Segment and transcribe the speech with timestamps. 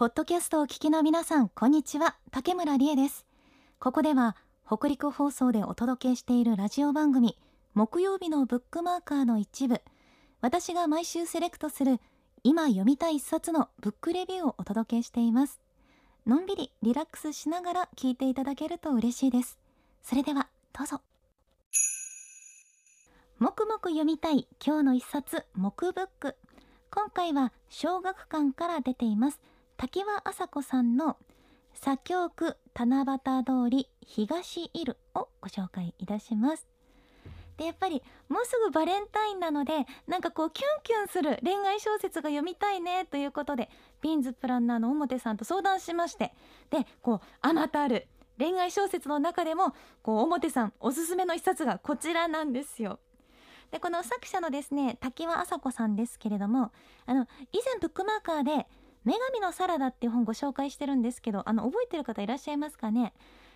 [0.00, 2.16] ポッドキャストをお聞きの皆さん、こんにちは。
[2.30, 3.26] 竹村理恵です。
[3.78, 4.34] ここでは、
[4.66, 7.36] 北陸放送でお届けしているラジオ番組、
[7.74, 9.82] 木曜日のブックマーカーの一部、
[10.40, 12.00] 私が毎週セレクトする、
[12.44, 15.60] 今読みたい一冊のブックレビューをお届けしています。
[16.26, 19.58] のんびりリラックスしながら聞いていただけると嬉しいです。
[20.02, 21.02] それでは、どうぞ。
[23.38, 26.36] もくもく読みたい今日の一冊、木ブック。
[26.90, 29.38] 今回は小学館から出ています。
[29.80, 31.16] 滝輪麻子さんの
[31.72, 36.66] 左京区七夕通り東イルをご紹介いたします。
[37.56, 43.70] で、やっぱりもうすぐバレンタインなので、なんかこうキュンキュンする恋愛小説が読みたいねということで、
[44.02, 46.34] ピンズプランナーの表さんと相談しまして、
[46.68, 48.06] で、こう、あまたある
[48.38, 49.72] 恋愛小説の中でも、
[50.02, 52.98] こう、表さんおすすめの一冊がこちらなんですよ。
[53.70, 56.70] で、この作者のですね、滝輪麻子さんですけれども、
[57.06, 58.66] あの、以前ブックマーカーで、
[59.04, 63.14] 女神のサラダっていう本ご紹介してるんですけど、あの、覚えてる方いらっしゃいますかね？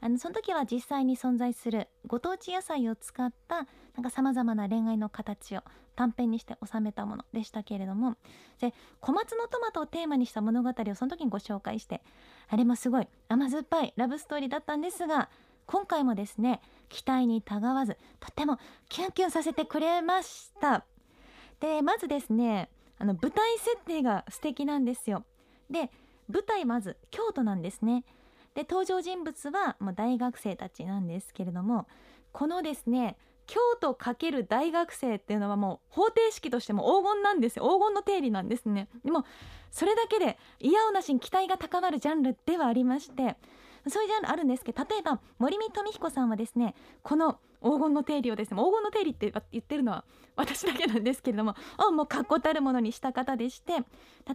[0.00, 5.62] あの、その時は実際に存在するご当地野菜を使った、なんか様々な恋愛の形を
[5.94, 8.16] 短編にして収めたものでしたけれども、
[8.60, 12.02] で、小松のトマトをテーマにした物語をその時にご紹介して、
[12.48, 15.30] あれもすごい甘酸っぱいラブストーリーだったんですが、
[15.64, 20.84] 今回もですね、期待にたがわず、とってもキュンキュンさせてくれました。
[21.58, 25.24] で、まずですね、あの舞台設定が素敵なんですよ。
[25.70, 25.90] で
[26.28, 28.04] 舞台まず京都なんですね。
[28.54, 31.86] で登場人物はもう大学生たちなんですけれども
[32.32, 33.16] このですね
[33.46, 37.64] 京都×大学生っていうのはもう方程式としても黄金なんですよ。
[37.64, 38.88] 黄金の定理なんですね。
[39.04, 39.24] でも
[39.70, 43.36] それだけで嫌おなしに期待が高まるジャンルではありまして
[43.88, 53.78] そういうジャンルあるんですけど例えば森見富彦さんはですねこの黄金の定理をですね黄金の定理って言ってるのは私だけなんですけれどもあもう確固たるものにした方でして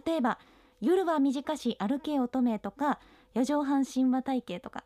[0.06, 0.38] 例えば
[0.80, 2.98] 「夜は短し歩け乙女」とか
[3.34, 4.84] 「四畳半神話体系」とか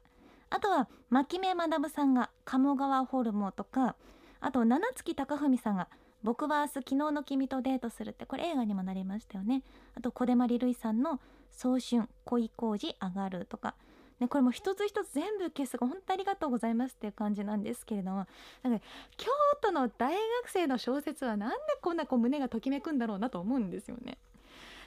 [0.50, 3.97] あとは牧目学さんが「鴨川ホルモン」とか
[4.41, 5.89] あと七月貴文さんが
[6.23, 9.63] 「僕は明日昨日の君とデートする」ってこれ映画にもなりましたよね。
[9.95, 11.20] あと小出まりるいさんの
[11.51, 13.77] 「早春恋工事上がる」とか
[14.20, 18.27] ね、これも一つ一つ全部消す本当ありがとうございますっていう感じなんですけれども
[18.62, 18.84] なんか
[19.16, 19.30] 京
[19.62, 24.16] 都の大学生の小説はなんでこんなこう胸がときめくんだろうなと思うんですよね。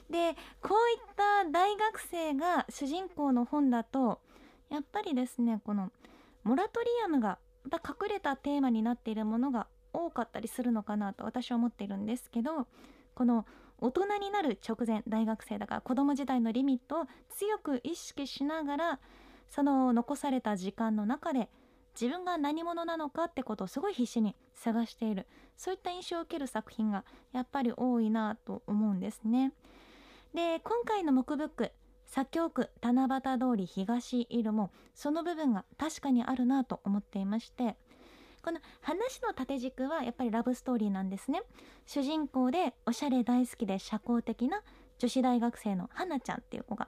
[0.09, 4.19] でこういった大学生が主人公の本だと
[4.69, 5.91] やっぱりですねこの
[6.43, 12.65] モラトリアムがまた隠れたテーマになっているものが多かったりするのかなと私は思っているんですけど
[13.13, 13.45] この
[13.81, 18.99] 大人になる直前大学生だから子供時代のリミットを強く意識しながら
[19.49, 21.49] その残された時間の中で
[21.99, 27.03] 自分が何者なのかってことをすごい必死に探しているそういった印象を受ける作品が
[27.33, 29.53] やっぱり多いなと思うんですね。
[30.33, 31.71] で今回の木ブック
[32.05, 37.75] 作曲区七夕通り東イルもその部分が確かにあるなと思っていまして
[38.41, 41.41] この話の縦軸はやっぱりラブストーリーなんですね。
[41.85, 44.61] 主人公でおしゃれ大好きで社交的な
[44.97, 46.87] 女子大学生の花ちゃんっていう子が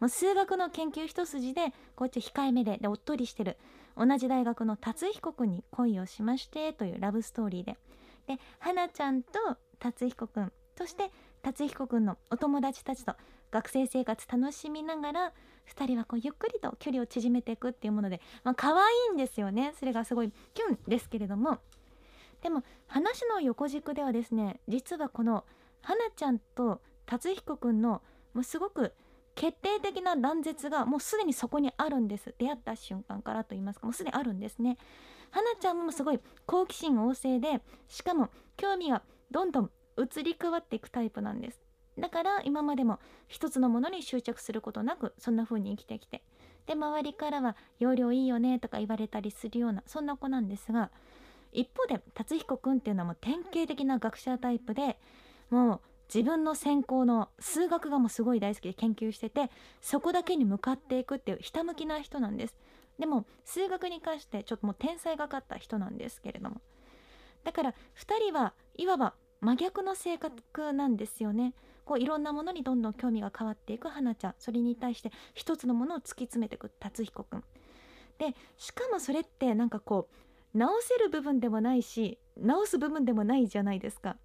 [0.00, 3.56] もう数学の研究一筋でこっち控えめででおっとりしてる
[3.96, 7.76] 同じ大学の達彦君に恋をしましてというラブストーリーで。
[8.26, 9.38] で花ちゃんと
[9.78, 11.10] 達彦君そして
[11.42, 13.14] 達彦君のお友達たちと
[13.50, 15.32] 学生生活楽しみながら
[15.68, 19.74] 2人はこうゆっくりと距離を縮めていくっていうもので、まあ可愛いんですよね。
[19.78, 21.58] それがすごいキュンですけれども。
[22.42, 25.44] でも話の横軸ではですね実はこの
[25.82, 28.02] 花ちゃんと達彦くんの
[28.32, 28.94] もうすごく
[29.34, 32.34] 決定的な断絶がもうすでにそこにあるんです。
[32.38, 34.78] 出会った瞬間からと言いますかもうすでにあるんですね。
[35.30, 41.67] 花ちゃんもすごい好奇心旺盛でしかも興味がどんどん移り変わっていくタイプなんです。
[41.98, 46.22] だから今までも一つのものに執着することなくそんな風に生きてきて。
[46.66, 50.90] で周りからは「容量いいよね」とか言われたりするようなそんな子なんですが
[51.50, 55.00] 一方で達彦くんっていうのはもう典型的な学者タイプで
[55.48, 55.80] もう
[56.14, 62.56] 自分の専攻の数学がもうすごい大好きで研究しててそこだけに向かっていくっていうひたむきな人なんです。
[62.98, 66.60] でも数学に関してちょっともう天才がかった人なんですけれども。
[67.44, 71.54] だから2人はいわば真逆の性格なんですよね。
[71.88, 74.34] こういろんなものにどんどん興味が変わっていく花ちゃん。
[74.38, 77.44] それに対して一つのものを突き詰めていく達彦くん。
[78.18, 80.10] でしかもそれってなんかこ
[80.54, 84.18] う直せる部分でもないし直す部分でもないじゃないですか。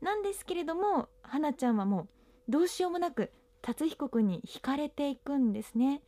[0.00, 2.08] なんですけれども花ちゃんはもう
[2.48, 3.32] どうしようもなく
[3.62, 6.02] 達彦くんに惹かれていくんですね。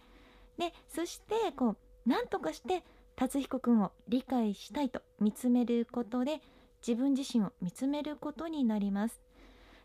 [0.58, 1.76] でそしてこ
[2.06, 2.84] うなんとかして
[3.16, 6.40] 達彦くんを理解したいと見つめることで
[6.86, 9.20] 自分自身を見つめることになります。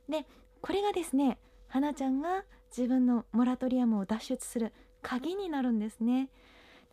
[0.07, 0.27] で
[0.63, 1.37] これがですね
[1.67, 2.45] 花ちゃんが
[2.75, 4.71] 自分のモラトリアムを脱出する
[5.01, 6.29] 鍵になるんですね。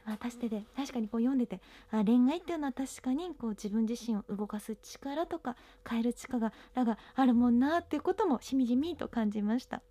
[0.06, 1.60] 私でで確かにこう読んでて
[1.92, 5.56] あ恋愛っていうのは確かにこう自分自身を動かす力とか
[5.88, 9.82] 変える力があるもんなっていうこともしみじみと感じました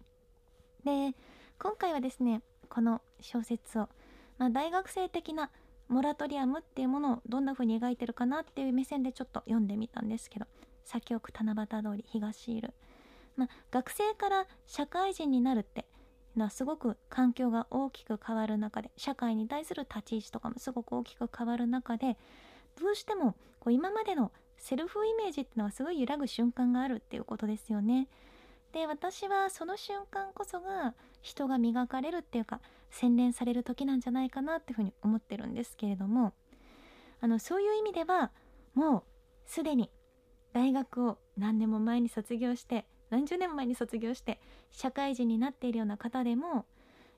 [0.83, 1.13] で
[1.59, 3.87] 今回はですねこの小説を、
[4.39, 5.51] まあ、大学生的な
[5.87, 10.47] モラトリアムっていうものをどんな風に描いてるかなっていう目線でちょっと読んでみたんですけど
[10.83, 12.73] 先奥七夕通り東いる、
[13.39, 15.85] まあ、学生から社会人になるって
[16.35, 22.17] のはすごく環境が大きく変わる中で社会に対する立ち位置とかもすごく大きく変わる中で
[22.79, 28.09] どうしてもこう今までのセルフイメージってのはすごい揺らぐ瞬間があるっていうことですよね。
[28.73, 36.33] で私はその瞬間こそが人が磨かれるっていうか洗練される時なんじゃないかなっていうふうに思ってるんですけれども
[37.19, 38.31] あのそういう意味では
[38.75, 39.03] もう
[39.47, 39.89] すでに
[40.53, 44.39] 大学を何年も前に卒業して何十年前に卒業して
[44.71, 46.65] 社会人になっているような方でも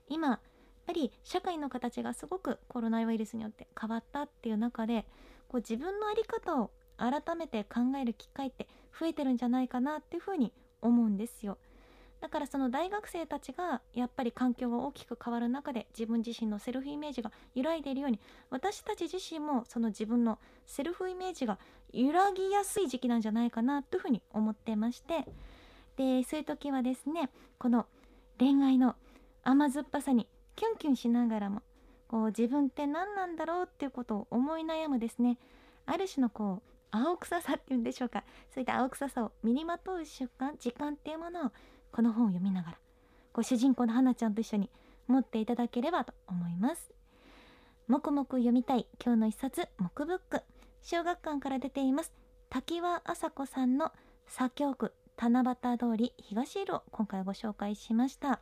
[0.08, 0.40] 今やっ
[0.86, 5.06] ぱり社会の形がすごくコロナウイルスによって変わったっていう中で
[5.48, 8.68] こう自分の在り方を改めて考える機会って
[8.98, 11.58] 増えてるんじゃないかなっていうふうに思うんですよ。
[12.22, 21.58] だからその大学生たちがやっぱり環境が大きく変わる中で自分自身のセルフイメージが揺らいでいるように私たち自身もその自分のセルフイメージが
[21.92, 25.26] 揺らぎやすい時期なんじゃないかなというふうに思ってまして
[26.02, 27.86] でそういう時はですねこの
[28.38, 28.96] 恋愛の
[29.44, 30.26] 甘酸っぱさに
[30.56, 31.62] キュンキュンしながらも
[32.08, 35.38] こう自分って何なんだろうっていうことを思い悩むですね。
[35.86, 38.24] ある種のこう青臭さっていうんでしょうか。
[38.52, 41.52] そういった青臭さを身にまとう瞬間時間っていうものを
[41.90, 42.78] この本を読みながら
[43.32, 44.70] ご主人公の花ちゃんと一緒に
[45.06, 46.92] 持っていただければと思います。
[47.88, 50.42] もくもく読みたい今日の一冊木ブック。
[50.82, 52.12] 小学館から出ています
[52.50, 53.92] 滝輪麻子さんの
[54.26, 54.88] 作曲。
[54.88, 58.40] 区七夕通り東色を今回ご紹介しました。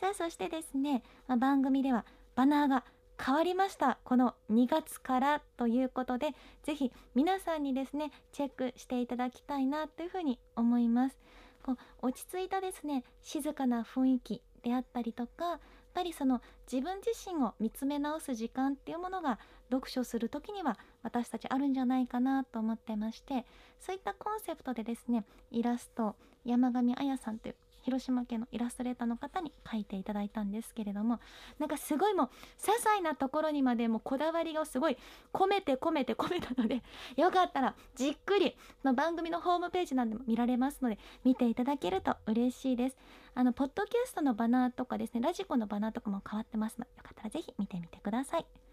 [0.00, 2.04] さあそしてですね、まあ、番組では
[2.34, 2.84] バナーが
[3.22, 3.98] 変わりました。
[4.04, 6.30] この2月からということで
[6.62, 11.16] ぜひ皆さんにですねチェックしていただきたいなというふうに思います。
[11.62, 11.76] こう
[12.08, 15.58] 落ち着いたですね静かな雰囲気であったりとかやっ
[15.94, 19.38] ぱりその自分自身を見つめ直す時間っていうものが
[19.70, 23.44] 読書する時には私たちあるんじゃないかなと思ってまして
[23.78, 27.54] そういったコンセプトでですねイラスト山上彩さんという
[27.84, 31.20] 広島県のイラストレーターの方に書いていただいたんですけれども
[31.58, 32.26] なんかすごいもう
[32.58, 34.96] 些細なところにまでもこだわりがすごい
[35.34, 36.82] 込めて込めて込めたので
[37.16, 42.96] よかったらじっくりの番組のホームページなんでも見られますので見ていただけると嬉しいです。
[43.34, 48.63] あのポッドキャストのバナーとかですねラジコのバナーとかも変わってますのでよかったらぜひ見てみてください。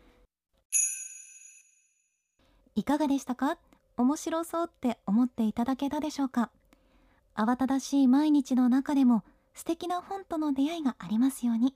[2.76, 3.58] いかがでしたか？
[3.98, 6.50] 面白そうって思っていただけたでしょうか？
[7.36, 9.24] 慌ただしい毎日の中でも
[9.54, 11.76] 素敵な本との出会いがありますように。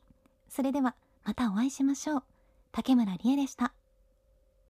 [0.49, 2.23] それではまたお会いしましょう。
[2.71, 3.73] 竹村理恵でした。